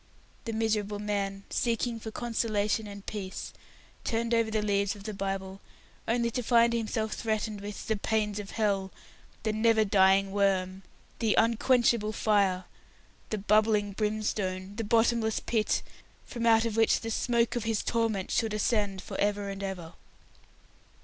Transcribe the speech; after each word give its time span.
The 0.45 0.51
miserable 0.53 0.97
man, 0.97 1.43
seeking 1.51 1.99
for 1.99 2.09
consolation 2.09 2.87
and 2.87 3.05
peace, 3.05 3.53
turned 4.03 4.33
over 4.33 4.49
the 4.49 4.63
leaves 4.63 4.95
of 4.95 5.03
the 5.03 5.13
Bible 5.13 5.61
only 6.07 6.31
to 6.31 6.41
find 6.41 6.73
himself 6.73 7.13
threatened 7.13 7.61
with 7.61 7.85
"the 7.85 7.97
pains 7.97 8.39
of 8.39 8.49
Hell", 8.49 8.91
"the 9.43 9.53
never 9.53 9.85
dying 9.85 10.31
worm", 10.31 10.81
"the 11.19 11.35
unquenchable 11.35 12.13
fire", 12.13 12.63
"the 13.29 13.37
bubbling 13.37 13.91
brimstone", 13.91 14.75
the 14.75 14.83
"bottomless 14.83 15.39
pit", 15.39 15.83
from 16.25 16.47
out 16.47 16.65
of 16.65 16.75
which 16.77 17.01
the 17.01 17.11
"smoke 17.11 17.55
of 17.55 17.65
his 17.65 17.83
torment" 17.83 18.31
should 18.31 18.55
ascend 18.55 19.03
for 19.03 19.19
ever 19.21 19.49
and 19.49 19.61
ever. 19.61 19.93